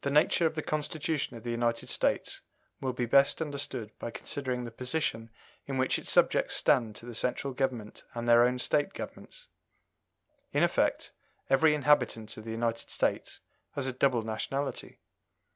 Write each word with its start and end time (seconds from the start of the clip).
The 0.00 0.10
nature 0.10 0.44
of 0.44 0.56
the 0.56 0.60
Constitution 0.60 1.36
of 1.36 1.44
the 1.44 1.52
United 1.52 1.88
States 1.88 2.40
will 2.80 2.92
be 2.92 3.06
best 3.06 3.40
understood 3.40 3.96
by 4.00 4.10
considering 4.10 4.64
the 4.64 4.72
position 4.72 5.30
in 5.66 5.78
which 5.78 6.00
its 6.00 6.10
subjects 6.10 6.56
stand 6.56 6.96
to 6.96 7.06
the 7.06 7.14
Central 7.14 7.52
Government 7.54 8.02
and 8.12 8.26
their 8.26 8.42
own 8.44 8.58
State 8.58 8.92
Governments. 8.92 9.46
In 10.50 10.64
effect, 10.64 11.12
every 11.48 11.76
inhabitant 11.76 12.36
of 12.36 12.42
the 12.42 12.50
United 12.50 12.90
States 12.90 13.38
has 13.74 13.86
a 13.86 13.92
double 13.92 14.22
nationality. 14.22 14.98